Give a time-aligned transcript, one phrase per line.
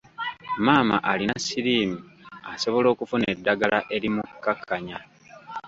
[0.65, 1.99] Maama alina siriimu
[2.53, 4.97] asobola okufuna eddagala erimukkakkanya.